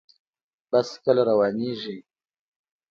[0.71, 1.97] بس کله روانیږي؟